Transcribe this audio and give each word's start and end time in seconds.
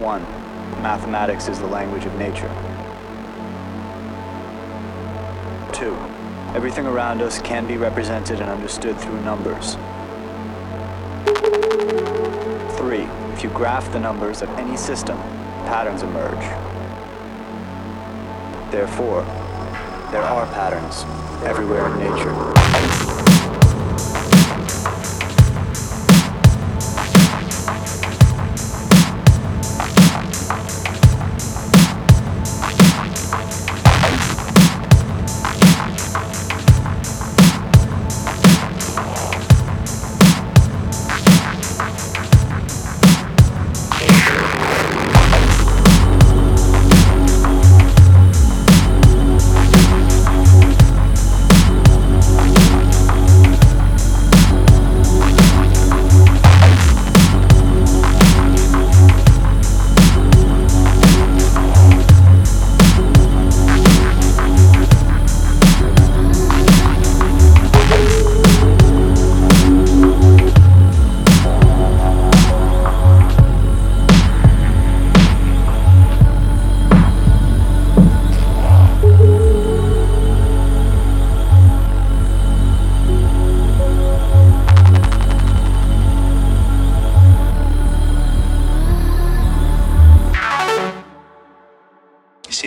1. 0.00 0.22
Mathematics 0.82 1.48
is 1.48 1.58
the 1.58 1.66
language 1.66 2.04
of 2.04 2.14
nature. 2.16 2.48
2. 5.72 5.94
Everything 6.54 6.86
around 6.86 7.20
us 7.22 7.40
can 7.40 7.66
be 7.66 7.76
represented 7.76 8.40
and 8.40 8.50
understood 8.50 8.98
through 8.98 9.20
numbers. 9.22 9.76
3. 12.78 13.02
If 13.32 13.44
you 13.44 13.50
graph 13.50 13.92
the 13.92 14.00
numbers 14.00 14.42
of 14.42 14.48
any 14.50 14.76
system, 14.76 15.18
patterns 15.66 16.02
emerge. 16.02 16.44
Therefore, 18.70 19.22
there 20.10 20.22
are 20.22 20.46
patterns 20.52 21.04
everywhere 21.44 21.86
in 21.92 21.98
nature. 21.98 23.07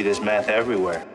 See, 0.02 0.06
there's 0.06 0.22
math 0.22 0.50
everywhere. 0.50 1.06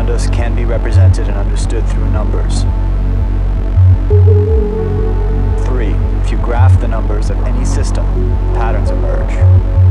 around 0.00 0.08
us 0.08 0.30
can 0.30 0.56
be 0.56 0.64
represented 0.64 1.28
and 1.28 1.36
understood 1.36 1.86
through 1.86 2.08
numbers. 2.10 2.62
Three, 5.66 5.92
if 6.22 6.30
you 6.30 6.38
graph 6.38 6.80
the 6.80 6.88
numbers 6.88 7.28
of 7.28 7.36
any 7.40 7.66
system, 7.66 8.06
patterns 8.54 8.88
emerge. 8.88 9.89